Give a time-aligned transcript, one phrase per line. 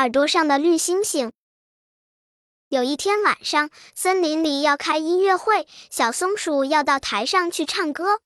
[0.00, 1.30] 耳朵上的绿星星。
[2.70, 8.22] 有一天晚上，森林里要开音乐会，小松鼠要到台上去唱歌。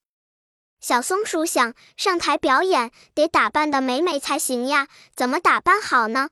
[0.80, 6.29] 小松鼠想上台表演，得打扮的美美才行呀，怎么打扮好呢？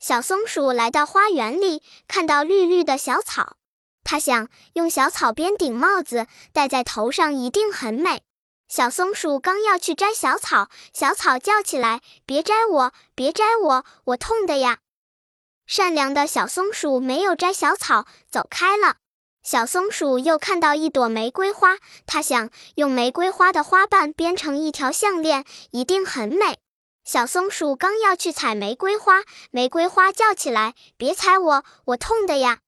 [0.00, 3.58] 小松鼠来到花园里，看到绿绿的小草，
[4.04, 8.22] 它想用小草编顶帽子戴在头上，一定很美。
[8.68, 14.78] 小松鼠刚要去摘小草，小草叫起来：“别摘我，别摘我，我痛的呀！”
[15.66, 18.96] 善良的小松鼠没有摘小草，走开了。
[19.44, 26.58] 小松鼠又看到一朵玫瑰花，它想用玫瑰花的花瓣编成一条项链，一定很美。
[27.04, 32.58] 小松鼠刚要去采玫瑰花，玫瑰花叫起来：“别采我，我痛的呀！”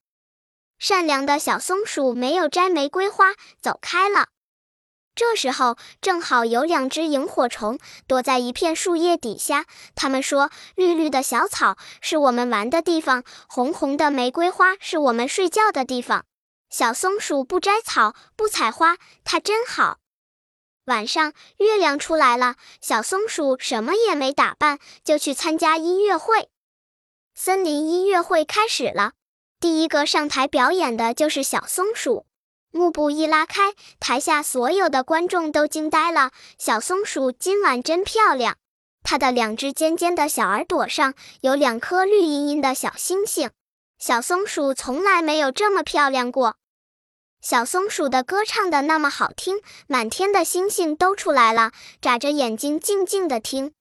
[0.78, 4.28] 善良的小松鼠没有摘玫瑰花，走开了。
[5.18, 9.66] 这时候，正好有两只萤火虫躲在一片树叶底下。
[9.96, 16.25] 他们说：“绿绿的小草是我们玩的地方，红红的玫瑰花是我们睡觉的地方。
[16.70, 19.98] 小松鼠不摘草，不采花，它真好。”
[20.86, 26.48] 晚上，月亮出来了，小松鼠什么也没打扮，就去参加音乐会。
[27.34, 29.14] 森林音乐会开始了，
[29.58, 32.28] 第一个上台表演的就是小松鼠。
[32.70, 36.33] 幕布一拉开，台下所有的观众都惊呆了。
[36.58, 38.56] 小松鼠今晚真漂亮，
[39.02, 43.50] 它的两只尖尖的小耳朵上有两颗绿茵茵的小星星。
[43.98, 46.56] 小松鼠从来没有这么漂亮过。
[47.41, 53.72] 小松鼠的歌唱的那么好听，满天的星星都出来了，眨着眼睛静静的听。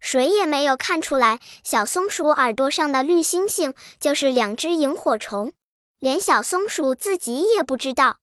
[0.00, 5.52] 谁也没有看出来，小松鼠耳朵上的绿星星就是两只萤火虫。
[5.98, 8.18] 连小松鼠自己也不知道。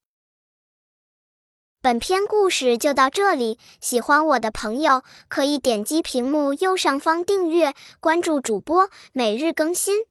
[1.82, 10.06] 本篇故事就到这里，喜欢我的朋友可以点击屏幕右上方订阅，关注主播，每日更新。